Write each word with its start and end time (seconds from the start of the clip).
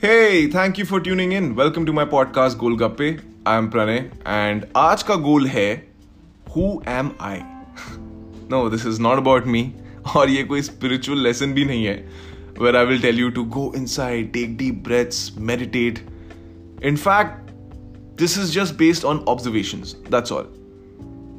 Hey, 0.00 0.46
thank 0.46 0.78
you 0.78 0.84
for 0.84 1.00
tuning 1.00 1.32
in. 1.32 1.56
Welcome 1.56 1.84
to 1.86 1.92
my 1.92 2.04
podcast 2.04 2.56
Golgappe. 2.58 3.20
I 3.44 3.56
am 3.56 3.68
Pranay 3.70 4.12
and 4.24 4.66
आज 4.76 5.02
का 5.02 5.14
गोल 5.24 5.46
है 5.46 5.70
Who 6.54 6.66
am 6.86 7.10
I? 7.28 7.42
no, 8.52 8.60
this 8.74 8.84
is 8.90 9.00
not 9.06 9.22
about 9.22 9.48
me 9.54 9.62
और 10.16 10.30
ये 10.30 10.44
कोई 10.44 10.62
spiritual 10.62 11.24
lesson 11.26 11.54
भी 11.54 11.64
नहीं 11.64 11.84
है 11.84 11.96
where 12.58 12.76
I 12.76 12.84
will 12.90 13.02
tell 13.06 13.20
you 13.22 13.32
to 13.40 13.44
go 13.56 13.64
inside, 13.80 14.32
take 14.36 14.56
deep 14.62 14.80
breaths, 14.88 15.20
meditate. 15.50 16.00
In 16.92 17.02
fact, 17.08 17.52
this 18.22 18.36
is 18.36 18.56
just 18.60 18.78
based 18.86 19.04
on 19.04 19.26
observations. 19.36 19.96
That's 20.16 20.38
all. 20.38 20.54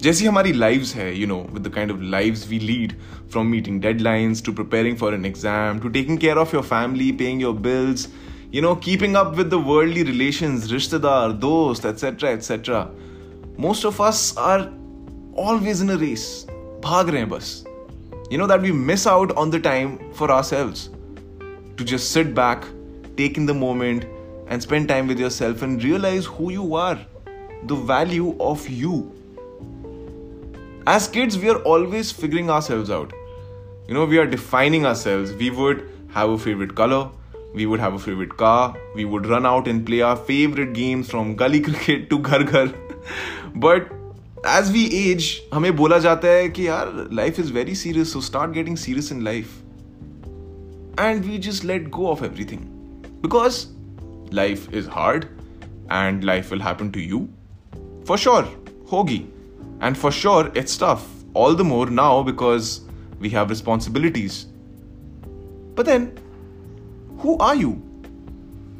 जैसी 0.01 0.25
हमारी 0.25 0.53
lives 0.53 0.95
है 0.95 1.13
you 1.17 1.27
know 1.27 1.43
with 1.53 1.63
the 1.63 1.77
kind 1.77 1.91
of 1.91 2.03
lives 2.11 2.49
we 2.49 2.59
lead 2.59 3.01
from 3.33 3.49
meeting 3.51 3.79
deadlines 3.85 4.41
to 4.47 4.61
preparing 4.63 4.95
for 5.03 5.13
an 5.13 5.25
exam 5.29 5.79
to 5.85 5.89
taking 5.99 6.25
care 6.25 6.41
of 6.43 6.53
your 6.53 6.63
family 6.63 7.07
paying 7.21 7.41
your 7.45 7.53
bills 7.67 8.05
you 8.51 8.61
know, 8.61 8.75
keeping 8.75 9.15
up 9.15 9.35
with 9.35 9.49
the 9.49 9.59
worldly 9.59 10.03
relations, 10.03 10.71
rishtadar, 10.71 11.39
dost, 11.39 11.85
etc., 11.85 12.31
etc. 12.31 12.89
Most 13.57 13.85
of 13.85 14.01
us 14.01 14.35
are 14.37 14.71
always 15.33 15.81
in 15.81 15.89
a 15.91 15.97
race, 15.97 16.45
bhag 16.79 17.29
bas. 17.29 17.63
You 18.31 18.37
know 18.37 18.47
that 18.47 18.61
we 18.61 18.71
miss 18.71 19.05
out 19.07 19.35
on 19.35 19.49
the 19.49 19.59
time 19.59 20.13
for 20.13 20.31
ourselves 20.31 20.89
to 21.77 21.83
just 21.83 22.11
sit 22.11 22.33
back, 22.33 22.65
take 23.17 23.37
in 23.37 23.45
the 23.45 23.53
moment, 23.53 24.05
and 24.47 24.61
spend 24.61 24.87
time 24.87 25.07
with 25.07 25.19
yourself 25.19 25.61
and 25.61 25.83
realize 25.83 26.25
who 26.25 26.51
you 26.51 26.75
are, 26.75 26.99
the 27.63 27.75
value 27.75 28.35
of 28.39 28.67
you. 28.67 29.15
As 30.87 31.07
kids, 31.07 31.37
we 31.37 31.49
are 31.49 31.61
always 31.63 32.11
figuring 32.11 32.49
ourselves 32.49 32.89
out. 32.89 33.13
You 33.87 33.93
know, 33.93 34.05
we 34.05 34.17
are 34.17 34.25
defining 34.25 34.85
ourselves. 34.85 35.33
We 35.33 35.51
would 35.51 35.87
have 36.09 36.29
a 36.29 36.37
favorite 36.37 36.73
color, 36.75 37.11
we 37.54 37.66
would 37.66 37.80
have 37.80 37.94
a 37.94 37.98
favorite 38.04 38.36
car 38.36 38.76
we 38.94 39.04
would 39.04 39.26
run 39.32 39.46
out 39.50 39.68
and 39.72 39.84
play 39.90 40.00
our 40.00 40.16
favorite 40.30 40.72
games 40.78 41.10
from 41.10 41.34
gully 41.42 41.60
cricket 41.68 42.08
to 42.14 42.18
ghar 42.30 42.40
ghar 42.52 42.64
but 43.66 43.92
as 44.54 44.72
we 44.76 44.86
age 45.02 45.28
हमें 45.52 45.74
बोला 45.76 45.98
जाता 46.06 46.32
है 46.38 46.48
कि 46.56 46.66
यार 46.68 46.90
life 47.20 47.38
is 47.44 47.52
very 47.58 47.76
serious 47.82 48.16
so 48.16 48.24
start 48.30 48.56
getting 48.56 48.80
serious 48.86 49.12
in 49.16 49.22
life 49.28 49.54
and 51.04 51.30
we 51.30 51.38
just 51.50 51.68
let 51.72 51.90
go 52.00 52.10
of 52.16 52.26
everything 52.30 52.66
because 53.22 53.62
life 54.40 54.66
is 54.80 54.90
hard 54.98 55.30
and 56.00 56.28
life 56.32 56.50
will 56.50 56.66
happen 56.70 56.92
to 56.98 57.06
you 57.12 57.22
for 58.10 58.18
sure 58.26 58.44
hogi 58.92 59.22
and 59.80 59.98
for 59.98 60.10
sure, 60.10 60.50
it's 60.54 60.76
tough. 60.76 61.06
All 61.34 61.54
the 61.54 61.64
more 61.64 61.86
now 61.86 62.22
because 62.22 62.82
we 63.18 63.28
have 63.30 63.50
responsibilities. 63.50 64.46
But 65.74 65.86
then, 65.86 66.18
who 67.18 67.36
are 67.38 67.54
you? 67.54 67.72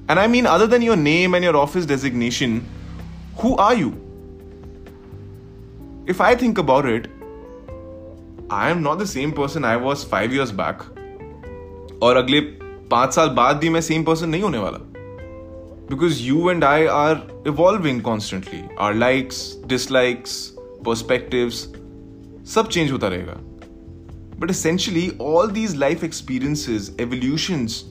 And 0.09 0.21
I 0.21 0.27
mean, 0.27 0.47
other 0.47 0.67
than 0.67 0.83
your 0.83 0.97
name 0.97 1.35
and 1.35 1.43
your 1.43 1.57
office 1.57 1.87
designation, 1.87 2.67
who 3.39 3.57
are 3.57 3.75
you? 3.75 3.93
If 6.07 6.21
I 6.21 6.35
think 6.35 6.59
about 6.59 6.87
it, 6.87 7.11
I 8.51 8.69
am 8.71 8.83
not 8.83 8.99
the 8.99 9.07
same 9.07 9.33
person 9.33 9.65
I 9.65 9.77
was 9.77 10.05
five 10.05 10.33
years 10.33 10.53
back. 10.53 10.83
और 12.03 12.17
अगले 12.17 12.41
पांच 12.91 13.13
साल 13.15 13.29
बाद 13.37 13.57
भी 13.57 13.69
मैं 13.69 13.81
same 13.81 14.05
person 14.05 14.29
नहीं 14.29 14.43
होने 14.43 14.59
वाला 14.59 14.79
because 15.91 16.21
you 16.23 16.51
and 16.51 16.65
I 16.65 16.87
R 16.87 17.17
evolving 17.47 18.01
constantly 18.03 18.61
are 18.81 18.95
likes 18.95 19.39
dislikes 19.67 20.37
perspectives 20.87 21.63
सब 22.55 22.69
चेंज 22.69 22.91
होता 22.93 23.09
रहेगा 23.09 23.39
but 24.41 24.51
essentially 24.51 25.11
all 25.23 25.51
these 25.51 25.77
life 25.77 26.05
experiences 26.05 26.95
evolutions 27.01 27.83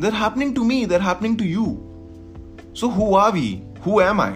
there 0.00 0.14
happening 0.14 0.54
to 0.54 0.64
me 0.64 0.86
there 0.86 1.00
happening 1.00 1.38
to 1.38 1.44
you 1.44 1.66
so 2.74 2.88
who 2.88 3.14
are 3.14 3.32
we 3.32 3.60
who 3.86 4.00
am 4.00 4.20
I 4.20 4.32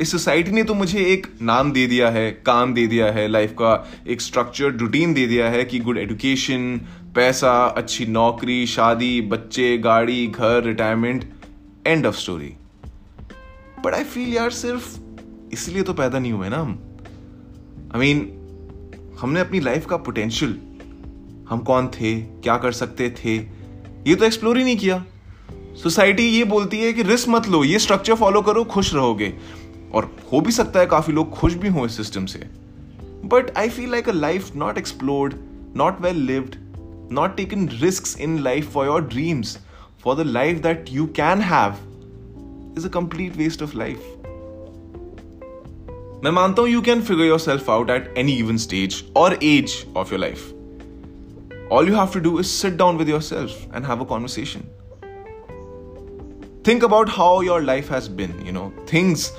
is 0.00 0.10
society 0.10 0.50
ने 0.50 0.62
तो 0.62 0.74
मुझे 0.74 1.00
एक 1.00 1.26
नाम 1.42 1.72
दे 1.72 1.86
दिया 1.86 2.10
है, 2.10 2.30
काम 2.30 2.74
दे 2.74 2.86
दिया 2.86 3.06
है 3.12 3.28
लाइफ 3.28 3.52
का 3.52 3.90
एक 4.08 4.20
स्ट्रक्चर्ड 4.20 4.80
रूटीन 4.80 5.14
दे 5.14 5.26
दिया 5.26 5.48
है 5.50 5.64
कि 5.64 5.78
गुड 5.78 5.98
एजुकेशन 5.98 6.80
पैसा, 7.14 7.64
अच्छी 7.66 8.06
नौकरी, 8.06 8.66
शादी, 8.66 9.20
बच्चे, 9.20 9.78
गाड़ी, 9.78 10.26
घर 10.26 10.62
retirement 10.62 11.24
end 11.86 12.06
of 12.06 12.16
story 12.16 12.54
but 13.84 13.94
I 13.94 14.04
feel 14.04 14.34
यार 14.34 14.50
सिर्फ़ 14.50 14.98
इसलिए 15.52 15.82
तो 15.82 15.92
पैदा 15.92 16.18
नहीं 16.18 16.32
हुए 16.32 16.48
ना 16.48 16.56
हम। 16.56 16.78
आई 17.94 18.00
मीन 18.00 18.26
हमने 19.20 19.40
अपनी 19.40 19.60
लाइफ 19.60 19.86
का 19.86 19.96
पोटेंशियल 19.96 20.58
हम 21.48 21.58
कौन 21.58 21.86
थे? 21.86 22.20
क्या 22.20 22.56
कर 22.56 22.72
सकते 22.72 23.10
थे? 23.10 23.59
ये 24.06 24.14
तो 24.14 24.24
एक्सप्लोर 24.24 24.58
ही 24.58 24.64
नहीं 24.64 24.76
किया। 24.76 25.04
सोसाइटी 25.82 26.22
ये 26.22 26.44
बोलती 26.44 26.78
है 26.78 26.92
कि 26.92 27.02
रिस्क 27.02 27.28
मत 27.28 27.48
लो, 27.48 27.62
ये 27.64 27.78
स्ट्रक्चर 27.78 28.14
फॉलो 28.14 28.42
करो, 28.42 28.64
खुश 28.64 28.94
रहोगे। 28.94 29.32
और 29.94 30.10
हो 30.32 30.40
भी 30.40 30.52
सकता 30.52 30.80
है 30.80 30.86
काफ़ी 30.86 31.12
लोग 31.12 31.30
खुश 31.30 31.54
भी 31.54 31.68
हों 31.68 31.86
इस 31.86 31.96
सिस्टम 31.96 32.26
से। 32.26 32.38
But 33.24 33.50
I 33.56 33.68
feel 33.68 33.90
like 33.90 34.08
a 34.08 34.12
life 34.12 34.54
not 34.56 34.78
explored 34.78 35.34
not 35.76 36.00
well 36.02 36.16
lived 36.26 36.54
not 37.12 37.36
taken 37.36 37.68
risk 37.72 38.20
in 38.20 38.38
life 38.38 38.70
for 38.72 38.86
your 38.86 39.02
dreams 39.02 39.56
for 40.04 40.16
the 40.16 40.26
life 40.26 40.58
that 40.58 40.86
you 40.90 41.06
can 41.16 41.40
have 41.40 41.74
is 42.78 42.86
a 42.86 42.90
complete 42.90 43.36
waste 43.36 43.62
of 43.62 43.76
life 43.76 43.98
मैं 46.24 46.30
मानता 46.30 46.62
हूँ 46.62 46.70
you 46.70 46.80
can 46.82 47.02
figure 47.02 47.24
yourself 47.38 47.70
out 47.70 47.90
at 47.90 48.14
any 48.18 48.32
even 48.32 48.56
stage 48.56 49.04
और 49.16 49.38
age 49.42 49.84
of 49.96 50.12
your 50.12 50.20
life 50.20 50.50
all 51.70 51.86
you 51.86 51.94
have 51.94 52.12
to 52.12 52.20
do 52.20 52.38
is 52.38 52.50
sit 52.50 52.76
down 52.76 52.96
with 52.98 53.08
yourself 53.08 53.66
and 53.72 53.86
have 53.86 54.00
a 54.00 54.04
conversation. 54.04 54.68
Think 56.64 56.82
about 56.82 57.08
how 57.08 57.40
your 57.40 57.62
life 57.62 57.88
has 57.88 58.08
been, 58.08 58.44
you 58.44 58.52
know, 58.52 58.72
things 58.86 59.32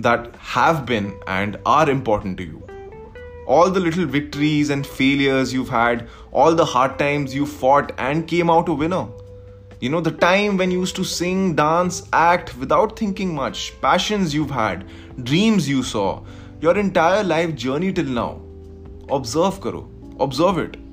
that 0.00 0.34
have 0.36 0.84
been 0.84 1.16
and 1.28 1.58
are 1.64 1.88
important 1.88 2.38
to 2.38 2.44
you. 2.44 2.62
All 3.46 3.70
the 3.70 3.78
little 3.78 4.04
victories 4.04 4.70
and 4.70 4.84
failures 4.84 5.52
you've 5.54 5.68
had, 5.68 6.08
all 6.32 6.56
the 6.56 6.64
hard 6.64 6.98
times 6.98 7.32
you 7.32 7.46
fought 7.46 7.92
and 7.98 8.26
came 8.26 8.50
out 8.50 8.68
a 8.68 8.74
winner. 8.74 9.06
You 9.78 9.90
know, 9.90 10.00
the 10.00 10.10
time 10.10 10.56
when 10.56 10.72
you 10.72 10.80
used 10.80 10.96
to 10.96 11.04
sing, 11.04 11.54
dance, 11.54 12.08
act 12.12 12.56
without 12.58 12.98
thinking 12.98 13.32
much, 13.32 13.80
passions 13.80 14.34
you've 14.34 14.50
had, 14.50 14.84
dreams 15.22 15.68
you 15.68 15.84
saw, 15.84 16.24
your 16.60 16.76
entire 16.76 17.22
life 17.22 17.54
journey 17.54 17.92
till 17.92 18.06
now. 18.06 18.42
Observe 19.08 19.60
karo, 19.60 19.88
observe 20.18 20.58
it. 20.58 20.85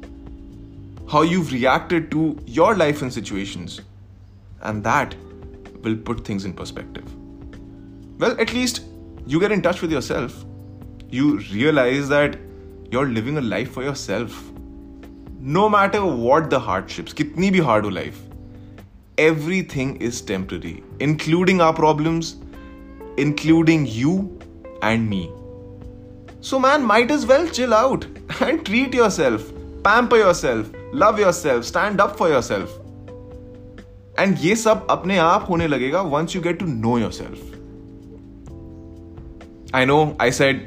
How 1.13 1.21
you've 1.21 1.51
reacted 1.51 2.09
to 2.09 2.35
your 2.47 2.75
life 2.75 3.03
and 3.03 3.13
situations. 3.13 3.81
And 4.61 4.83
that 4.83 5.13
will 5.83 5.95
put 5.95 6.25
things 6.25 6.43
in 6.43 6.53
perspective. 6.53 7.05
Well, 8.17 8.35
at 8.41 8.51
least 8.51 8.81
you 9.27 9.39
get 9.39 9.51
in 9.51 9.61
touch 9.61 9.83
with 9.83 9.91
yourself. 9.91 10.43
You 11.11 11.37
realize 11.51 12.09
that 12.09 12.39
you're 12.89 13.05
living 13.05 13.37
a 13.37 13.41
life 13.41 13.73
for 13.73 13.83
yourself. 13.83 14.51
No 15.39 15.69
matter 15.69 16.03
what 16.03 16.49
the 16.49 16.59
hardships, 16.59 17.13
kitni 17.13 17.51
bhi 17.51 17.63
hard 17.63 17.85
life, 17.93 18.19
everything 19.19 19.97
is 19.97 20.19
temporary, 20.19 20.83
including 20.99 21.61
our 21.61 21.75
problems, 21.75 22.37
including 23.17 23.85
you 23.85 24.39
and 24.81 25.07
me. 25.07 25.31
So, 26.41 26.57
man, 26.57 26.83
might 26.83 27.11
as 27.11 27.27
well 27.27 27.47
chill 27.47 27.75
out 27.75 28.07
and 28.39 28.65
treat 28.65 28.95
yourself, 28.95 29.51
pamper 29.83 30.17
yourself, 30.17 30.71
love 30.93 31.19
yourself 31.31 31.63
stand 31.65 32.01
up 32.01 32.15
for 32.17 32.31
yourself 32.41 32.79
and 34.19 34.37
ये 34.41 34.55
सब 34.55 34.87
अपने 34.89 35.17
आप 35.17 35.45
होने 35.49 35.67
लगेगा 35.67 36.01
once 36.09 36.35
you 36.35 36.41
get 36.41 36.59
to 36.59 36.65
know 36.65 36.97
yourself 37.11 37.51
I 39.75 39.85
know 39.85 40.17
I 40.21 40.31
said 40.31 40.61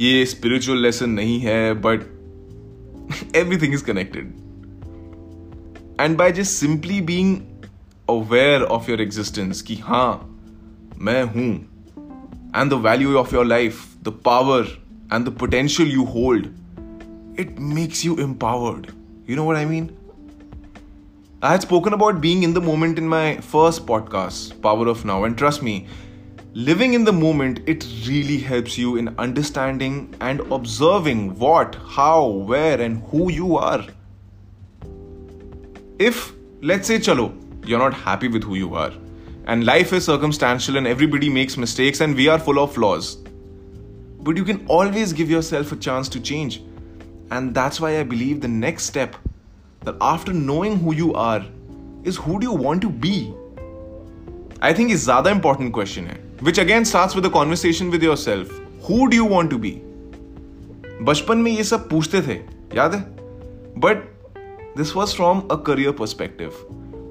ये 0.00 0.24
spiritual 0.26 0.82
lesson 0.82 1.10
नहीं 1.10 1.38
है 1.40 1.72
but 1.80 2.02
everything 3.36 3.74
is 3.74 3.84
connected 3.84 4.34
and 6.00 6.16
by 6.18 6.32
just 6.32 6.52
simply 6.52 7.00
being 7.02 7.36
aware 8.10 8.62
of 8.62 8.90
your 8.90 9.00
existence 9.00 9.62
कि 9.62 9.74
हाँ 9.84 10.10
मैं 11.02 11.22
हूँ 11.24 11.50
and 12.56 12.70
the 12.70 12.74
value 12.84 13.16
of 13.16 13.34
your 13.34 13.46
life 13.46 13.84
the 14.02 14.20
power 14.24 14.76
and 15.12 15.28
the 15.28 15.36
potential 15.40 15.92
you 15.92 16.04
hold 16.04 16.46
it 17.40 17.56
makes 17.60 18.04
you 18.06 18.16
empowered 18.20 18.86
You 19.28 19.36
know 19.36 19.44
what 19.44 19.56
I 19.56 19.66
mean? 19.66 19.94
I 21.42 21.50
had 21.50 21.60
spoken 21.60 21.92
about 21.92 22.18
being 22.18 22.44
in 22.44 22.54
the 22.54 22.62
moment 22.62 22.96
in 22.96 23.06
my 23.06 23.36
first 23.42 23.84
podcast, 23.84 24.62
Power 24.62 24.88
of 24.88 25.04
Now, 25.04 25.24
and 25.24 25.36
trust 25.36 25.62
me, 25.62 25.86
living 26.54 26.94
in 26.94 27.04
the 27.04 27.12
moment, 27.12 27.60
it 27.66 27.86
really 28.06 28.38
helps 28.38 28.78
you 28.78 28.96
in 28.96 29.14
understanding 29.18 30.14
and 30.22 30.40
observing 30.50 31.38
what, 31.38 31.74
how, 31.74 32.24
where, 32.24 32.80
and 32.80 33.02
who 33.10 33.30
you 33.30 33.58
are. 33.58 33.84
If, 35.98 36.32
let's 36.62 36.88
say, 36.88 36.98
chalo, 36.98 37.30
you're 37.68 37.78
not 37.78 37.92
happy 37.92 38.28
with 38.28 38.44
who 38.44 38.54
you 38.54 38.74
are, 38.76 38.94
and 39.44 39.66
life 39.66 39.92
is 39.92 40.06
circumstantial 40.06 40.78
and 40.78 40.86
everybody 40.86 41.28
makes 41.28 41.58
mistakes 41.58 42.00
and 42.00 42.16
we 42.16 42.28
are 42.28 42.38
full 42.38 42.58
of 42.58 42.72
flaws. 42.72 43.16
But 44.20 44.38
you 44.38 44.44
can 44.44 44.66
always 44.68 45.12
give 45.12 45.28
yourself 45.28 45.70
a 45.72 45.76
chance 45.76 46.08
to 46.08 46.18
change. 46.18 46.62
And 47.31 47.53
that's 47.57 47.79
why 47.83 47.91
I 47.99 48.03
believe 48.03 48.41
the 48.41 48.51
next 48.55 48.91
step 48.91 49.15
that 49.85 49.95
after 50.09 50.33
knowing 50.33 50.77
who 50.79 50.93
you 50.93 51.13
are 51.13 51.45
is 52.03 52.17
who 52.17 52.39
do 52.39 52.51
you 52.51 52.57
want 52.65 52.81
to 52.81 52.89
be? 52.89 53.15
I 54.61 54.73
think 54.73 54.91
is 54.91 55.05
ज़्यादा 55.05 55.31
important 55.35 55.73
question 55.79 56.05
है 56.07 56.19
which 56.49 56.61
again 56.65 56.85
starts 56.85 57.15
with 57.15 57.25
a 57.25 57.33
conversation 57.39 57.89
with 57.95 58.03
yourself. 58.03 58.53
Who 58.87 59.09
do 59.09 59.19
you 59.21 59.25
want 59.35 59.55
to 59.55 59.59
be? 59.65 59.73
बचपन 61.09 61.37
में 61.37 61.51
ये 61.51 61.63
सब 61.63 61.89
पूछते 61.89 62.21
थे 62.27 62.39
याद 62.77 62.95
है 62.95 63.01
but 63.85 64.05
this 64.77 64.95
was 64.95 65.15
from 65.15 65.41
a 65.51 65.55
career 65.67 65.91
perspective 65.99 66.51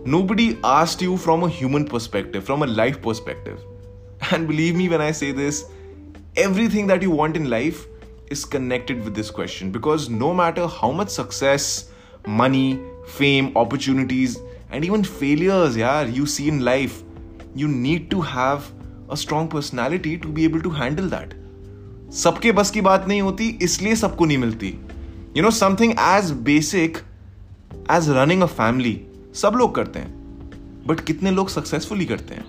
nobody 0.04 0.58
asked 0.64 1.00
you 1.00 1.16
from 1.16 1.44
a 1.44 1.48
human 1.48 1.84
perspective, 1.84 2.44
from 2.44 2.62
a 2.62 2.66
life 2.66 3.00
perspective. 3.02 3.60
And 4.30 4.48
believe 4.48 4.74
me 4.74 4.88
when 4.88 5.00
I 5.00 5.12
say 5.12 5.30
this, 5.32 5.64
everything 6.36 6.86
that 6.88 7.02
you 7.02 7.10
want 7.10 7.36
in 7.36 7.48
life 7.50 7.86
is 8.28 8.44
connected 8.46 9.04
with 9.04 9.14
this 9.14 9.30
question 9.30 9.70
because 9.70 10.08
no 10.08 10.32
matter 10.34 10.66
how 10.66 10.90
much 10.92 11.08
success, 11.08 11.90
money, 12.26 12.80
fame, 13.06 13.52
opportunities, 13.56 14.38
and 14.70 14.84
even 14.84 15.04
failures 15.04 15.76
yeah, 15.76 16.02
you 16.02 16.26
see 16.26 16.48
in 16.48 16.64
life, 16.64 17.02
you 17.54 17.68
need 17.68 18.10
to 18.10 18.20
have 18.22 18.70
a 19.10 19.16
strong 19.16 19.48
personality 19.48 20.16
to 20.16 20.28
be 20.28 20.44
able 20.44 20.62
to 20.62 20.70
handle 20.70 21.08
that. 21.08 21.34
सबके 22.12 22.50
बस 22.52 22.70
की 22.70 22.80
बात 22.80 23.06
नहीं 23.08 23.20
होती 23.22 23.48
इसलिए 23.62 23.94
सबको 23.96 24.24
नहीं 24.24 24.38
मिलती 24.38 24.68
you 25.36 25.42
know 25.42 25.50
something 25.50 25.92
as 26.00 26.30
basic 26.48 26.98
as 27.90 28.08
running 28.16 28.42
a 28.42 28.46
family 28.46 29.00
सब 29.42 29.54
लोग 29.56 29.74
करते 29.74 29.98
हैं 29.98 30.84
बट 30.86 31.00
कितने 31.06 31.30
लोग 31.30 31.48
सक्सेसफुली 31.48 32.04
करते 32.06 32.34
हैं 32.34 32.44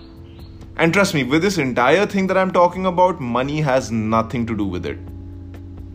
and 0.80 0.92
trust 0.92 1.14
me 1.14 1.22
with 1.22 1.42
this 1.42 1.58
entire 1.58 2.06
thing 2.14 2.28
that 2.28 2.36
I 2.36 2.42
am 2.42 2.50
talking 2.50 2.86
about 2.86 3.18
money 3.36 3.60
has 3.70 3.88
nothing 3.92 4.46
to 4.48 4.54
do 4.54 4.70
with 4.72 4.86
it 4.86 5.06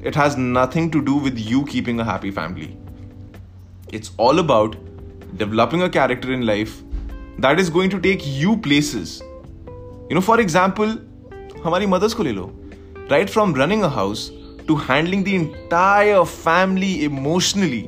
it 0.08 0.18
has 0.18 0.36
nothing 0.40 0.92
to 0.92 1.00
do 1.10 1.20
with 1.20 1.40
you 1.48 1.62
keeping 1.72 2.00
a 2.00 2.04
happy 2.12 2.32
family 2.32 2.70
it's 3.98 4.12
all 4.20 4.40
about 4.40 4.76
developing 5.38 5.82
a 5.84 5.90
character 5.90 6.34
in 6.34 6.46
life 6.46 6.82
that 7.40 7.60
is 7.60 7.70
going 7.70 7.90
to 7.90 8.00
take 8.00 8.26
you 8.26 8.58
places. 8.58 9.22
You 10.10 10.16
know, 10.18 10.22
for 10.22 10.40
example, 10.40 10.96
हमारी 11.64 11.86
mothers 11.88 12.14
को 12.14 12.24
ले 12.24 12.32
लो 12.32 12.52
right 13.12 13.30
from 13.36 13.54
running 13.60 13.84
a 13.84 13.90
house 13.90 14.24
to 14.68 14.76
handling 14.88 15.24
the 15.28 15.36
entire 15.36 16.24
family 16.32 16.92
emotionally 17.06 17.84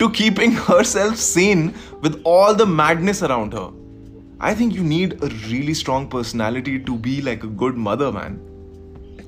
to 0.00 0.10
keeping 0.18 0.54
herself 0.68 1.16
sane 1.24 1.64
with 2.02 2.20
all 2.24 2.54
the 2.60 2.66
madness 2.66 3.22
around 3.28 3.56
her. 3.58 3.66
I 4.48 4.54
think 4.54 4.74
you 4.78 4.82
need 4.82 5.14
a 5.22 5.28
really 5.50 5.74
strong 5.74 6.08
personality 6.14 6.78
to 6.88 6.96
be 7.06 7.20
like 7.28 7.44
a 7.44 7.52
good 7.62 7.76
mother, 7.88 8.10
man. 8.12 8.38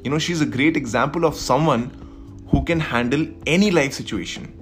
You 0.05 0.11
know, 0.11 0.19
she's 0.19 0.43
a 0.43 0.51
great 0.57 0.77
example 0.77 1.25
of 1.25 1.35
someone 1.35 1.87
who 2.53 2.63
can 2.63 2.81
handle 2.81 3.27
any 3.47 3.71
life 3.71 3.93
situation. 3.93 4.53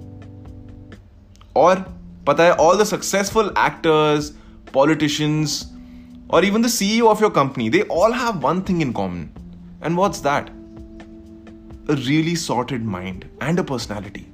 Or, 1.55 1.85
pata 2.25 2.43
hai, 2.43 2.51
all 2.51 2.77
the 2.77 2.85
successful 2.85 3.51
actors, 3.55 4.33
politicians, 4.67 5.67
or 6.29 6.43
even 6.43 6.61
the 6.61 6.67
CEO 6.69 7.09
of 7.09 7.21
your 7.21 7.31
company, 7.31 7.69
they 7.69 7.83
all 7.83 8.11
have 8.11 8.43
one 8.43 8.63
thing 8.63 8.81
in 8.81 8.93
common 8.93 9.31
and 9.81 9.95
what's 9.95 10.19
that? 10.21 10.49
A 11.89 11.95
really 11.95 12.35
sorted 12.35 12.83
mind 12.83 13.29
and 13.41 13.59
a 13.59 13.63
personality. 13.63 14.25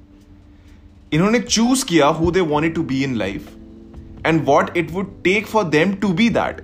इन्होंने 1.12 1.38
choose 1.38 1.82
किया 1.88 2.06
who 2.18 2.30
they 2.30 2.40
wanted 2.52 2.74
to 2.74 2.82
be 2.82 3.02
in 3.04 3.14
life 3.16 3.48
and 4.26 4.44
what 4.44 4.76
it 4.76 4.90
would 4.92 5.12
take 5.24 5.46
for 5.46 5.64
them 5.64 5.92
to 6.02 6.08
be 6.20 6.28
that 6.36 6.60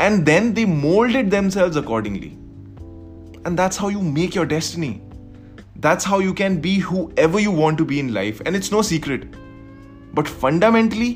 and 0.00 0.24
then 0.24 0.52
they 0.54 0.64
moulded 0.64 1.30
them 1.30 1.48
सेल्व 1.50 1.80
accordingly 1.80 2.28
and 3.46 3.56
that's 3.56 3.80
how 3.80 3.90
you 3.90 4.00
make 4.00 4.36
your 4.36 4.46
destiny 4.46 4.90
that's 5.86 6.04
how 6.04 6.18
you 6.18 6.34
can 6.34 6.60
be 6.60 6.76
whoever 6.90 7.40
you 7.40 7.56
want 7.58 7.78
to 7.78 7.84
be 7.84 7.98
in 8.04 8.12
life 8.14 8.40
and 8.44 8.60
it's 8.60 8.72
no 8.76 8.82
secret 8.82 9.26
but 10.14 10.32
fundamentally 10.44 11.10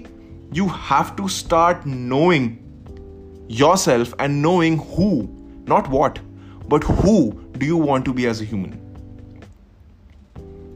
you 0.53 0.69
have 0.91 1.15
to 1.17 1.29
start 1.29 1.87
knowing 1.87 2.51
yourself 3.63 4.15
and 4.19 4.43
knowing 4.43 4.79
who 4.93 5.11
not 5.67 5.91
what 5.97 6.23
but 6.71 6.85
who 6.85 7.13
do 7.59 7.67
you 7.67 7.79
want 7.79 8.05
to 8.05 8.13
be 8.13 8.25
as 8.27 8.43
human 8.43 8.73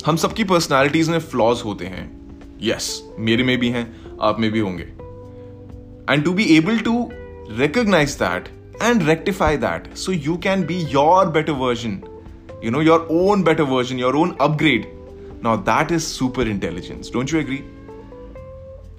हम 0.06 0.16
सबकी 0.16 0.44
personalities 0.44 1.08
में 1.08 1.18
flaws 1.18 1.62
होते 1.64 1.86
हैं 1.86 2.04
yes 2.62 2.88
yes, 2.88 3.18
मेरे 3.18 3.42
में 3.42 3.56
भी 3.58 3.68
हैं 3.68 3.86
आप 4.22 4.40
में 4.40 4.50
भी 4.52 4.58
होंगे 4.58 4.82
and 6.10 6.24
to 6.24 6.32
be 6.32 6.44
able 6.56 6.78
to 6.78 6.98
recognise 7.58 8.14
that 8.22 8.48
and 8.82 9.02
rectify 9.08 9.56
that 9.56 9.94
so 9.96 10.12
you 10.12 10.36
can 10.42 10.66
be 10.66 10.78
your 10.92 11.30
better 11.30 11.52
version 11.52 12.00
you 12.62 12.70
know 12.70 12.80
your 12.80 13.00
own 13.08 13.42
better 13.42 13.64
version 13.64 13.98
your 13.98 14.14
own 14.16 14.36
upgrade 14.40 14.88
now 15.42 15.56
that 15.56 15.90
is 15.90 16.06
super 16.06 16.42
intelligence 16.42 17.10
don't 17.10 17.32
you 17.32 17.38
agree 17.38 17.64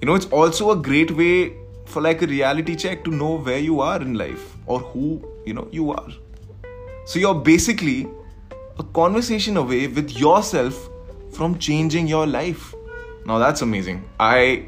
you 0.00 0.06
know 0.06 0.14
it's 0.14 0.26
also 0.26 0.70
a 0.70 0.76
great 0.76 1.10
way 1.22 1.52
for 1.86 2.02
like 2.02 2.22
a 2.22 2.26
reality 2.26 2.76
check 2.76 3.02
to 3.04 3.10
know 3.10 3.34
where 3.38 3.58
you 3.58 3.80
are 3.80 4.00
in 4.00 4.14
life 4.14 4.54
or 4.66 4.78
who 4.78 5.08
you 5.46 5.54
know 5.54 5.68
you 5.72 5.90
are 5.90 6.08
so 7.04 7.18
you're 7.18 7.34
basically 7.34 8.06
a 8.78 8.84
conversation 8.84 9.56
away 9.56 9.86
with 9.88 10.16
yourself 10.18 10.88
from 11.32 11.58
changing 11.58 12.06
your 12.06 12.26
life. 12.26 12.74
Now 13.26 13.38
that's 13.38 13.62
amazing. 13.62 14.04
I, 14.20 14.66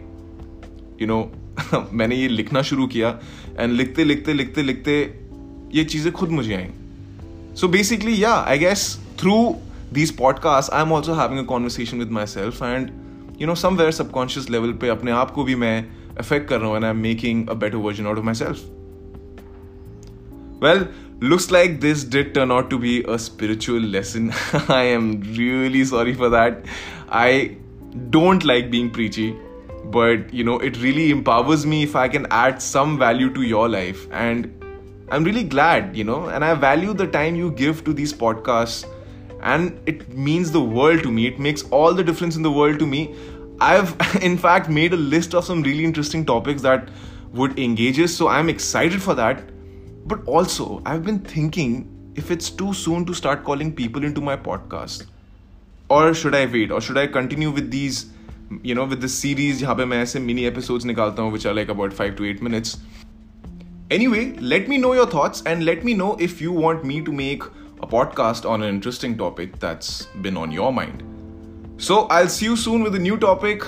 you 0.99 1.07
know, 1.07 1.31
मैंने 1.93 2.17
ये 2.17 2.29
लिखना 2.29 2.63
शुरू 2.63 2.87
किया 2.87 3.09
and 3.59 3.73
लिखते 3.73 4.05
लिखते 4.05 4.33
लिखते 4.33 4.63
लिखते 4.63 4.95
ये 5.75 5.85
चीज़ें 5.85 6.13
खुद 6.13 6.31
मुझे 6.31 6.55
आई 6.55 6.69
सो 7.61 7.69
बेसिकली 7.69 8.23
या 8.23 8.35
I 8.49 8.59
guess 8.59 8.87
through 9.21 9.37
these 9.97 10.11
podcasts 10.19 10.71
i'm 10.79 10.93
also 10.97 11.15
having 11.19 11.39
a 11.41 11.45
conversation 11.47 12.03
with 12.03 12.13
myself 12.17 12.61
and 12.67 12.91
you 13.43 13.47
know 13.51 13.57
somewhere 13.63 13.95
subconscious 13.97 14.45
level 14.55 14.75
पे 14.83 14.89
अपने 14.89 15.11
आप 15.21 15.31
को 15.39 15.45
भी 15.45 15.55
मैं 15.63 15.77
affect 16.23 16.47
कर 16.49 16.61
रहा 16.61 16.69
हूँ 16.69 16.77
and 16.79 16.89
I'm 16.91 17.01
making 17.07 17.41
a 17.55 17.57
better 17.65 17.81
version 17.87 18.11
out 18.13 18.21
of 18.23 18.29
myself 18.29 18.63
well 20.67 20.85
Looks 21.23 21.51
like 21.51 21.81
this 21.81 22.03
did 22.03 22.35
turn 22.35 22.51
out 22.51 22.71
to 22.71 22.79
be 22.79 23.05
a 23.05 23.19
spiritual 23.19 23.79
lesson. 23.79 24.33
I 24.71 24.85
am 24.85 25.21
really 25.37 25.85
sorry 25.85 26.15
for 26.15 26.31
that. 26.31 26.65
I 27.11 27.59
don't 28.09 28.43
like 28.43 28.71
being 28.71 28.89
preachy, 28.91 29.37
but 29.85 30.33
you 30.33 30.45
know, 30.45 30.59
it 30.59 30.81
really 30.81 31.11
empowers 31.11 31.67
me 31.67 31.83
if 31.83 31.95
I 31.95 32.09
can 32.09 32.27
add 32.31 32.63
some 32.63 32.99
value 32.99 33.29
to 33.35 33.43
your 33.43 33.69
life. 33.69 34.09
And 34.11 34.64
I'm 35.10 35.24
really 35.24 35.44
glad, 35.44 35.96
you 35.96 36.04
know, 36.04 36.30
and 36.30 36.44
I 36.44 36.56
value 36.56 36.94
the 36.94 37.06
time 37.06 37.36
you 37.36 37.52
give 37.52 37.84
to 37.84 37.94
these 37.94 38.12
podcasts. 38.12 38.86
And 39.42 39.80
it 39.86 40.10
means 40.10 40.52
the 40.52 40.62
world 40.62 41.04
to 41.04 41.12
me. 41.12 41.28
It 41.28 41.40
makes 41.40 41.62
all 41.70 41.94
the 41.94 42.04
difference 42.04 42.36
in 42.36 42.42
the 42.42 42.52
world 42.52 42.80
to 42.80 42.88
me. 42.88 43.14
I've, 43.62 43.96
in 44.22 44.38
fact, 44.38 44.68
made 44.68 44.94
a 44.94 44.98
list 44.98 45.36
of 45.36 45.46
some 45.46 45.62
really 45.62 45.86
interesting 45.86 46.26
topics 46.26 46.64
that 46.64 46.90
would 47.34 47.60
engage 47.60 48.00
us. 48.00 48.14
So 48.14 48.28
I'm 48.28 48.50
excited 48.50 49.02
for 49.02 49.14
that. 49.14 49.44
But 50.08 50.26
also, 50.28 50.82
I've 50.86 51.04
been 51.04 51.20
thinking 51.20 51.92
if 52.16 52.32
it's 52.32 52.50
too 52.50 52.74
soon 52.74 53.06
to 53.06 53.14
start 53.14 53.44
calling 53.44 53.76
people 53.76 54.04
into 54.04 54.22
my 54.22 54.36
podcast. 54.36 55.06
Or 55.88 56.16
should 56.16 56.34
I 56.34 56.48
wait? 56.48 56.72
Or 56.72 56.82
should 56.82 56.98
I 56.98 57.06
continue 57.06 57.52
with 57.52 57.70
these, 57.70 58.08
you 58.64 58.74
know, 58.74 58.86
with 58.86 59.02
this 59.02 59.14
series, 59.14 59.64
where 59.64 59.72
I 59.80 60.20
mini 60.20 60.48
episodes, 60.48 60.84
nikalta 60.84 61.32
which 61.32 61.46
are 61.46 61.54
like 61.54 61.70
about 61.70 61.94
five 61.94 62.16
to 62.16 62.26
eight 62.26 62.42
minutes? 62.42 62.80
Anyway, 63.92 64.34
let 64.40 64.68
me 64.68 64.78
know 64.78 64.94
your 64.94 65.08
thoughts 65.08 65.44
and 65.46 65.66
let 65.66 65.84
me 65.84 65.94
know 65.94 66.16
if 66.20 66.42
you 66.42 66.52
want 66.52 66.84
me 66.84 67.02
to 67.02 67.12
make 67.12 67.44
a 67.82 67.88
podcast 67.88 68.50
on 68.50 68.64
an 68.64 68.70
interesting 68.70 69.18
topic 69.18 69.60
that's 69.60 70.06
been 70.22 70.38
on 70.38 70.52
your 70.52 70.74
mind. 70.74 71.04
So 71.78 72.06
I'll 72.08 72.30
see 72.30 72.46
you 72.46 72.56
soon 72.56 72.84
with 72.84 72.96
a 72.96 73.00
new 73.00 73.18
topic. 73.18 73.64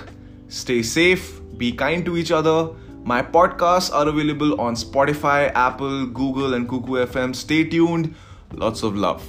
Stay 0.48 0.82
safe, 0.82 1.40
be 1.58 1.72
kind 1.72 2.06
to 2.06 2.18
each 2.18 2.32
other 2.32 2.74
my 3.08 3.22
podcasts 3.22 3.90
are 3.94 4.06
available 4.10 4.60
on 4.60 4.76
Spotify, 4.76 5.50
Apple, 5.56 6.08
Google, 6.08 6.56
and 6.56 6.68
Kuku 6.68 7.08
FM. 7.08 7.34
Stay 7.34 7.64
tuned. 7.64 8.14
Lots 8.52 8.84
of 8.84 8.98
love. 8.98 9.24